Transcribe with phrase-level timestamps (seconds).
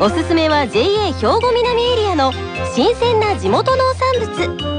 [0.00, 2.32] おすすめは JA 兵庫南エリアの
[2.74, 4.74] 新鮮な地元農産物。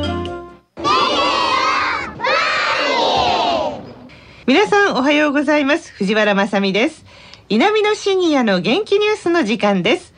[4.46, 5.92] 皆さんおはようございます。
[5.94, 7.06] 藤原まさです。
[7.50, 10.14] 南のシニアの元気ニュースの時間です。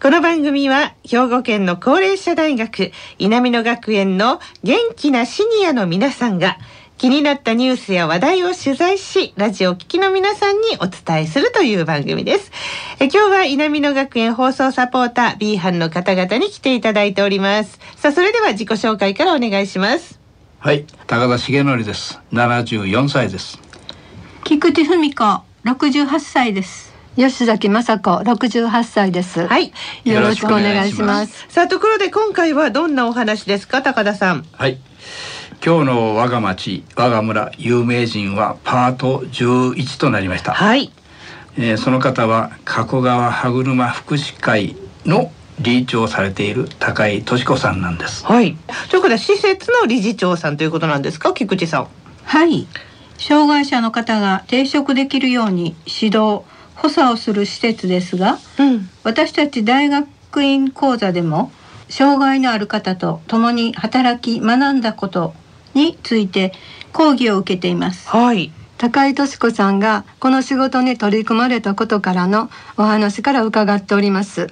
[0.00, 6.58] この番組は兵庫県の高齢者大学稲美野学園の元気なシニアの皆さんが
[6.98, 12.50] 気になったニュースや話題を取材しラジオ聴きの皆さんにお伝えするという番組です
[13.00, 20.26] え今日は稲美野学園放送サポーター B 班の方々に来ていただいておりますさあそれでは自己紹介からお願いします
[20.66, 22.18] はい、高田重則です。
[22.32, 23.60] 74歳です。
[24.42, 26.92] 菊池文子六十八歳です。
[27.14, 29.46] 吉崎雅子六十八歳です。
[29.46, 29.72] はい
[30.04, 31.46] よろしくお願いします。
[31.48, 34.78] さあところで今回はどんなお話ですか高田さんはい。
[35.64, 40.52] 今日の我が町、我が村有名人はパート11となりました。
[40.52, 40.92] はい
[41.58, 48.24] えーその方は加古川歯車福祉会の理事長をされている高井敏子さんなんです。
[48.26, 48.56] はい。
[48.90, 51.88] ということは施設の理事長さんということなんですか、菊池さん。
[52.24, 52.66] はい。
[53.18, 56.42] 障害者の方が定職できるように指導
[56.74, 58.90] 補佐をする施設ですが、うん。
[59.02, 61.50] 私たち大学院講座でも
[61.88, 65.34] 障害のある方と共に働き学んだこと
[65.74, 66.52] について
[66.92, 68.08] 講義を受けています。
[68.08, 68.52] はい。
[68.78, 74.48] 高井敏子さんがこの仕事に取り組まれたことからのお話から伺っております。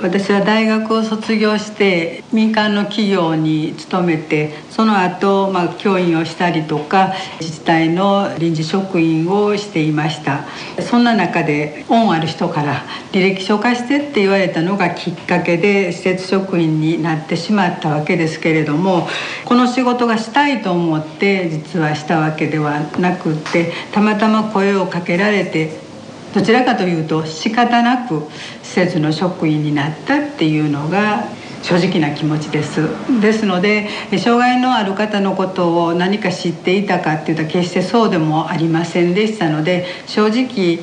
[0.00, 10.44] 私は大学を卒業して民間の企業に勤めてその後、まあ教員をしたりとか自治体の臨時職員をしていました。
[10.82, 19.08] そんな中で恩ある人から履歴書化してって言われたのがきっかけで施設職員になってしまったわけですけれども
[19.44, 25.87] この仕事がしたいと思って実はしたわけではなくってたまたま声をかけられて
[26.34, 28.22] どちらかというと仕方なく
[28.62, 31.24] 施設の職員になったっていうのが
[31.62, 32.86] 正直な気持ちです
[33.20, 40.78] ですので障害のある方のことを何か知っていたかっていうと決してそうでもありませんでしたので正直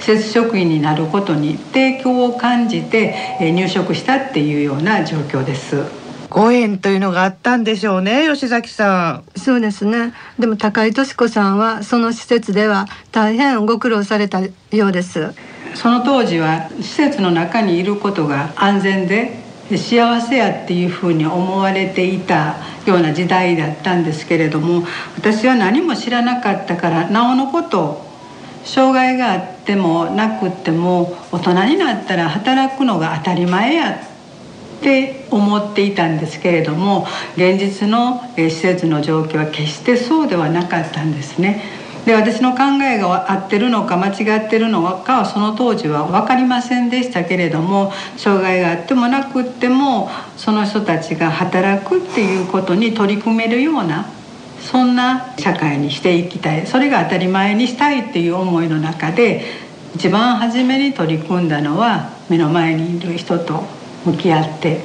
[0.00, 5.99] 施設職員になることに抵抗を感じて入職したっていうような状況です。
[6.30, 10.14] ご縁というのがあったんでしょうね、吉崎さそうですね。
[10.38, 14.40] でも高井敏子さんはその施設では大変ご苦労された
[14.70, 15.34] ようです。
[15.74, 19.40] その当時は施設の中にいることが安全で
[19.76, 24.84] 幸せやっていうふうに思われていたような時代だったんですけれども
[25.16, 28.04] 私は何も知らなかったからなおのこと
[28.64, 34.09] 障害があってもなくっても大人になったら働くのが当たり前や
[34.80, 41.62] って思っていたんですけれども現実の施設の状況は決してそうではなかったんですね。
[42.06, 50.08] で私の考えが合ってるのか間違ってるのかはその当時は分かりませんでしたけれども障害があってもなくっても
[50.38, 54.06] その人たちが働くっていうことに取り組めるような
[54.62, 59.44] そんな社会にしていきたいそれが当たり前にしたいっていう思いの中で
[59.94, 63.64] 一番初めに取り組んだのは目の前にいる人と
[64.04, 64.80] 向き合って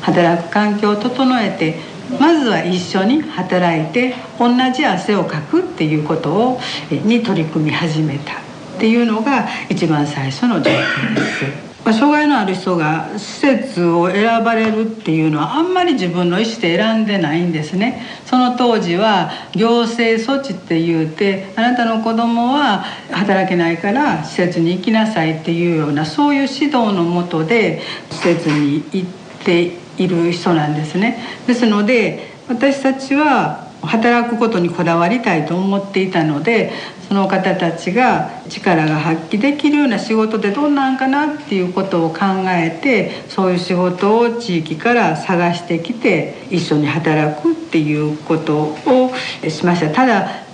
[0.00, 1.76] 働く環境を整えて
[2.18, 8.36] まずは一緒に働いて同じ汗をかくっていうことをに取り組み始めたっ
[8.78, 11.67] ていうのが一番最初の状況です。
[11.88, 18.02] まあ障害のある人が施設を選ばれるっていうのはあんまり自分の意思で選んでないんですね。
[18.26, 27.80] その当時は行政措置って言うてあなたの子供は働けないから施設に行きなさいっていうようなそういう指導のもとで
[28.10, 29.08] 施設に行っ
[29.42, 31.18] ている人なんですね。
[31.46, 36.72] ですので私たちは働くことにこだわりたいと思っていたので
[37.08, 49.12] その方たちが力が発揮できるような仕事でどんなんかなっていうことを考えてそういう仕事を地域から探してきて一緒に働くっていうことを
[49.48, 49.90] しました。
[49.90, 50.47] ただ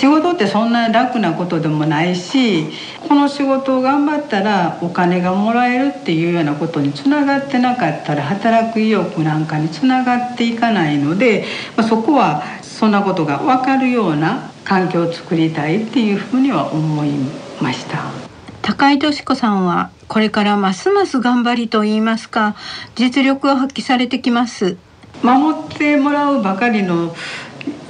[0.00, 2.64] 仕事ってそんな楽なことでもないし
[3.06, 11.44] この仕事を頑張ったらお金がもらえるっていうようなことにつながってなかったら働く意欲なんかにつながっていかないので、
[11.76, 17.10] まあ、そこはそんなことが分かるような環境を作りたいっていうふうには思い
[17.60, 17.98] ました。
[18.62, 22.56] 高井敏子さんはこれからますます頑張りと言いますか
[22.94, 24.78] 実力を発揮されてきます
[25.22, 27.14] 守ってもらうばかりの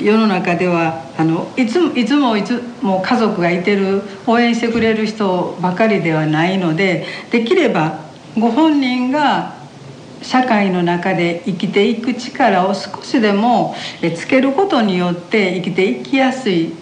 [0.03, 8.01] 世の中ではあのいつもいつもいつも家族がいてる応援してくれる人ばかりではないのでできれば
[8.39, 9.61] ご本人が
[10.23, 13.75] 社会の中で生きていく力を少しでも
[14.17, 16.73] つけることによって生きていきやすいっ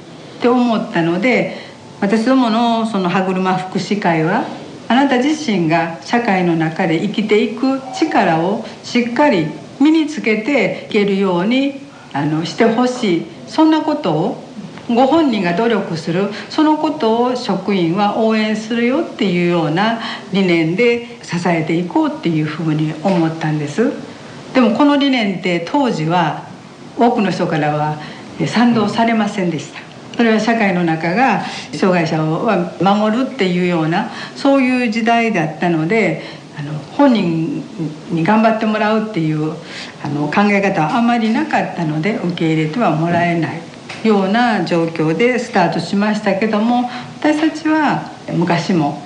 [0.40, 1.56] て思ったので
[2.00, 4.44] 私どものその歯車福祉会は
[4.88, 9.46] あなた自身が社会の中で生きていく力をしっかり
[9.80, 11.87] 身につけていけるように
[12.18, 13.26] あのしてほしい。
[13.46, 14.44] そんなことを
[14.88, 16.30] ご本人が努力する。
[16.50, 20.00] そのことを職員は応援するよっていうような
[20.32, 23.92] 理念で支えていこうっていうふうに思ったんです。
[24.52, 26.42] でもこの理念って当時は
[26.98, 27.98] 多くの人からは
[28.46, 29.80] 賛同されませんでした。
[30.16, 32.50] それは社会の中が障害者を
[32.82, 37.62] 守るっていうようなそういう時代だったのであの本人
[38.10, 39.52] に頑張ってもらうっていう
[40.02, 43.60] あの考え方はあまりなかったので受け入れてはもらえない
[44.02, 46.90] ような状況でスタートしましたけども
[47.20, 49.00] 私たちは昔も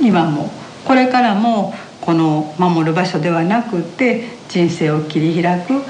[0.00, 0.50] 今も
[0.84, 5.82] これからもこの守る場所ではなくて人生を切り開く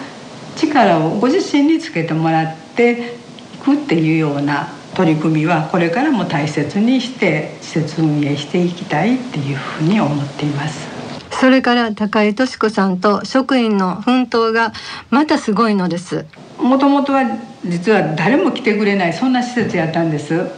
[0.57, 3.15] 力をご自身につけてもらって
[3.55, 10.89] いくっていうような取り組みはこれからも大切にして施設運営していきたいっていうふうに思っています。
[11.31, 14.73] それから高井敏子さんと職員の奮闘が
[15.11, 16.27] またすごいのです。
[16.59, 17.23] もともとは
[17.65, 20.51] 実は誰も来てくれないそんな施設やったんです。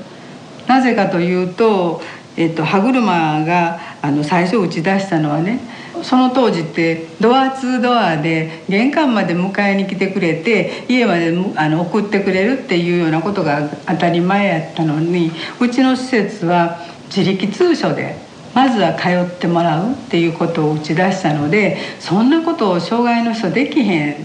[0.67, 2.01] なぜかというと、
[2.39, 5.61] えっと、歯車があの最初打ち出したのはね
[6.03, 15.31] その当時ってドアツードアで玄関まで迎えに来てくれて家まであの送ってくれるっていうようなことが当たり前やったのに
[15.61, 16.79] うちの施設は
[17.15, 18.17] 自力通所で
[18.55, 24.17] まずは通ってもらうっていうことを打ち出したのでそんなことを障害の人できへんっ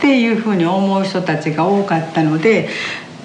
[0.00, 2.68] ていうふうに思う人たちが多かったので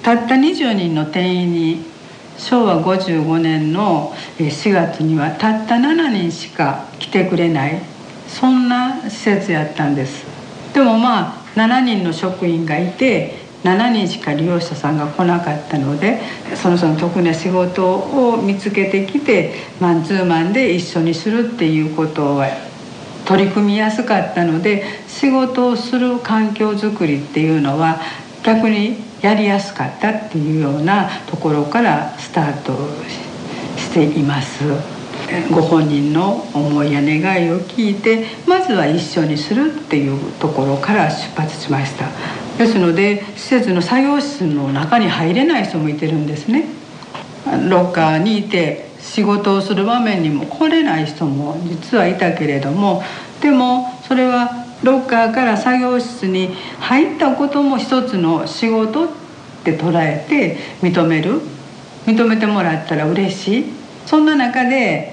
[0.02, 1.95] たった20人の定員に
[2.38, 7.80] 昭和55年の4月にはたった7人しか来てくれない。
[8.28, 10.26] そんな施設やったんです。
[10.74, 16.20] でもまあ7人の職員がいて7人しか利用者さんが来なかったので
[16.54, 22.48] その人の得意な仕事を見つけてきてマンツーマンで一緒にするっていうことは
[23.24, 28.00] 取り組みやすかったので仕事をする環境づくりっていうのは
[28.44, 32.72] 逆にやりやすかったっていうようなところからスタート
[33.76, 34.64] しています。
[35.50, 42.08] ご本人の思いや願いを聞いてまずは一緒にするっていうところから出発しました
[42.58, 46.66] ですので施設の作業室の中に入れない人もいてるんですね
[47.68, 53.02] ロッカーにいて仕事をする場面にも来れない人も実はいたけれども
[53.40, 59.08] でもそれはロッカーから作業室に入ったことも一つの仕事っ
[59.64, 61.40] て捉えて認める？
[62.06, 63.64] 認めてもらったら嬉しい？
[64.06, 65.12] そんな中で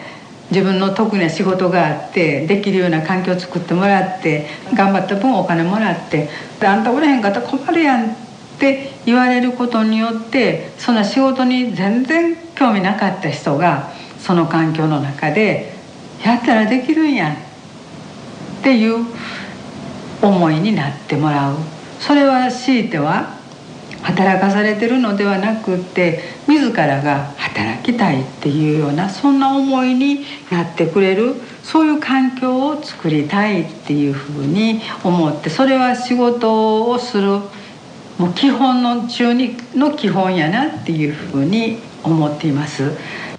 [0.52, 6.30] 自分の得意な仕事があってできるような環境を作ってもらって頑張った分お金もらって
[6.64, 8.16] 「あんたおれへんかったら困るやん」っ
[8.60, 13.90] て言われることによってそんな仕事に全然興味なかった人が
[14.20, 15.74] その環境の中で
[16.24, 19.04] 「やったらできるんや」っていう
[20.24, 21.58] 思いになってもらう
[22.00, 23.38] それは強いては
[24.02, 37.40] 働かされてるのではなくって自らが働きたいっていうようなそんな思いになってくれるそういう環境を作りたいっていうふうに思ってそれは仕事をする
[38.18, 42.92] もう基本の中にの基本やなっていうふうに思っています。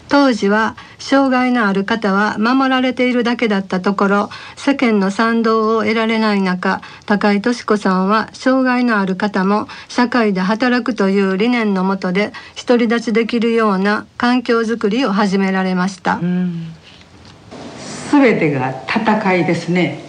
[0.08, 12.32] 当時は障害のある方は守られているだけだったところ世間の賛同を得られない中高井敏子さんは障害のある方も社会で働くという理念のもとで
[12.66, 16.20] 独り立ちできるような環境づくりを始められました。
[18.11, 20.04] すべてが戦いですね、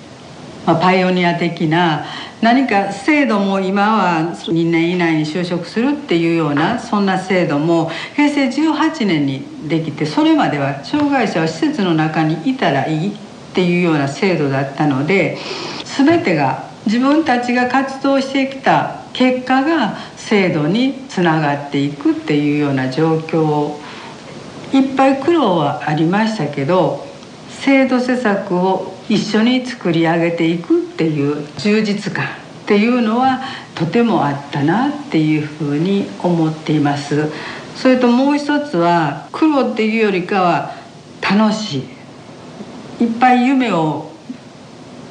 [0.66, 2.06] まあ、パイオニア的な
[2.42, 13.18] 何か制度も今は2年以内に就職するっていうようなそんな制度も平成18年にできてそれまでは障害者は施設の中にいたらいいっ
[13.54, 15.38] ていうような制度だったので
[15.98, 23.76] 全てが自分たちが活動してきた結果が制度につながっていくっていうような状況
[24.74, 27.06] いっぱい苦労はありましたけど
[27.50, 32.28] 制度施策を一緒に作り上げていくっていう充実感っ
[32.66, 33.42] ていうのは
[33.76, 37.30] とてもあったなっていうふうに思っています。
[37.76, 40.76] それともう一つは苦労っていうよりかは
[41.22, 41.84] 楽し
[43.00, 43.04] い。
[43.04, 44.12] いっぱい夢を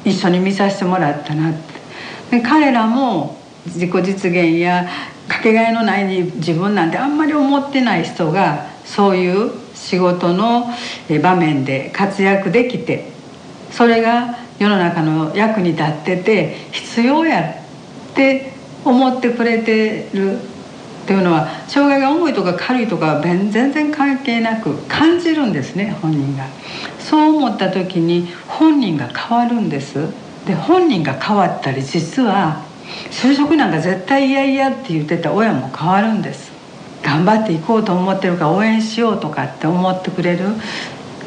[0.03, 2.39] 一緒に見させてもらったなって。
[2.39, 4.87] で彼らも自己実現や
[5.27, 10.69] かけがえのない自分なんてあんまり思ってない人がそういう仕事の
[11.21, 13.14] 場面で活躍できて
[13.75, 18.53] それが世の中の役に立ってて必要やって
[18.85, 20.39] 思ってくれてるっ
[21.05, 26.47] ていうのは障害が重いとか軽いとか全然関係なく感じるんですね本人が。
[26.99, 30.07] そう思った時に本人が変わるんです。
[30.47, 32.63] で本人が変わったり実は
[33.11, 36.51] 就職なんか絶対嫌々って言ってた親も変わるんです
[37.03, 40.45] 頑張っていこうと思ってるから応援しようとかって思ってくれる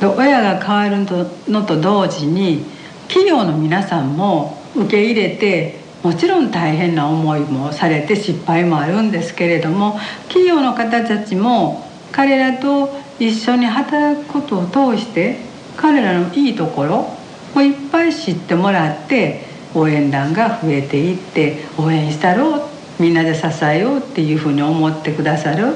[0.07, 2.64] 親が変わるのと同時に
[3.09, 15.38] 企業の皆さんも受け入れてもちろん大変な思いもされて失敗もあるんですけれども企業の方たちも彼らと一緒に働くことを通して
[15.76, 17.09] 彼らのいいところ
[17.55, 22.62] をいっぱい知ってもらって応援団が増えていって応援したろう
[23.00, 25.75] みんなで支えようっていうふうに思ってくださる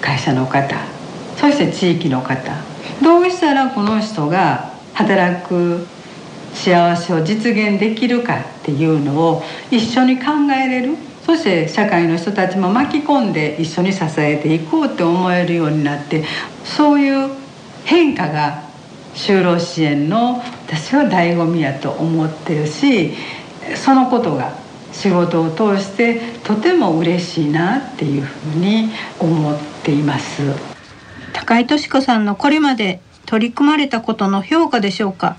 [0.00, 0.91] 会社の方。
[1.36, 2.52] そして地域の方
[3.02, 5.86] どうしたらこの人が働く
[6.54, 10.96] 幸せを実現できるかっていうのを一緒に考えれる。
[11.24, 16.24] そして社会の人たちも巻き込んで一緒に支えていこうって思えるようになって
[16.64, 17.30] そういう
[17.84, 18.64] 変化が
[19.14, 23.12] 就労支援の私は醍醐味やと思ってるし
[23.76, 24.52] そのことが
[24.92, 30.71] 仕事を通してとても嬉しいなっていうふうに思っています。
[31.32, 35.36] 高井敏子さんのこれまで取り組まれたことの評価でしょうか？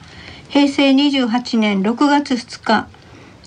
[0.49, 2.87] 平成28年6月2日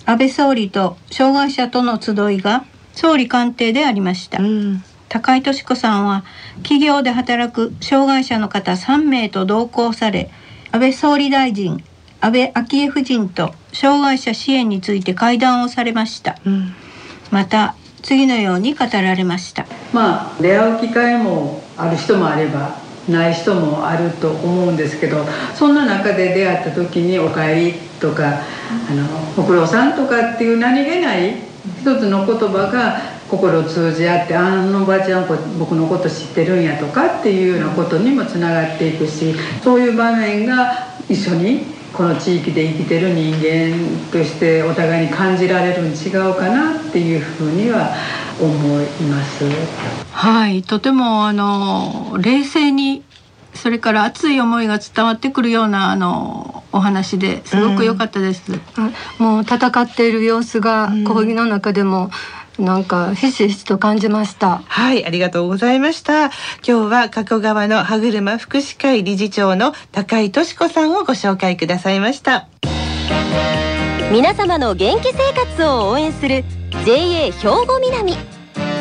[0.05, 4.83] 安倍総理と障害者との集いが総理官邸でありました、うん。
[5.09, 6.25] 高井敏子さんは
[6.63, 10.31] 企業で働く障害者の方3名と同行され
[10.73, 11.83] 安倍総理大臣
[12.21, 16.75] 安倍昭恵夫人と障害者支援について会談をされました、うん、
[17.31, 19.67] また次のように語られました。
[19.93, 22.77] まあ出会う機会もある人もあれば
[23.09, 28.41] ない人もあると思うんですけどそんな中で出会った時に「おかえり」とか
[28.91, 29.05] 「あの
[29.37, 31.37] ご苦労さん」とかっていう何気ない
[31.81, 35.27] 一つの言葉が心を通じ合ってあのおばあちゃん
[35.59, 40.73] 僕のこと知ってるんやとかっていうようなことにもつながっていくしそういう場面が
[41.09, 47.95] 一緒にこの地域で生きてる人間としてお互いに感じられるに違うかなっていうふうには
[48.39, 49.45] 思います。
[50.13, 53.03] はいとてもあの冷静に
[53.55, 62.11] それから熱い思いが伝わってくるようなあのお話ですごく良かったです、うん、もう戦っている様子が講義の中でも
[62.59, 64.63] なんかひしひしと感じました。
[64.67, 66.27] はいありがとうございました。
[66.27, 66.33] 今
[66.63, 72.49] 日は加古川の歯車福祉会理事長の高井敏子さんをご紹介くださいました。
[74.11, 76.45] 皆様の元気生活を応援する
[76.85, 77.33] JA 兵
[77.67, 78.15] 庫南。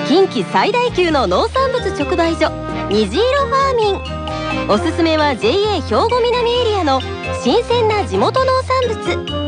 [0.07, 2.51] 近畿最大級の農産物直売所
[2.89, 4.69] 虹色ファーミン。
[4.69, 7.01] おすすめは JA 兵庫南エリアの
[7.43, 9.44] 新鮮な地元農産物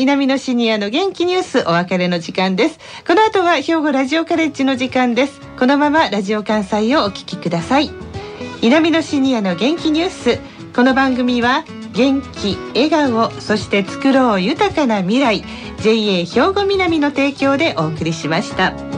[0.00, 2.78] 南のシニアの元気ニュースお別れの時間です。
[3.06, 5.42] この後は兵庫ラジオカレッジの時間です。
[5.58, 7.90] このままラジオ関西をお聞きください。
[8.62, 10.38] 南のシニアの元気ニュース。
[10.74, 15.44] この番組は元気笑顔そして作ろう豊かな未来。
[15.82, 18.89] JA 兵庫南の提供でお送りしました。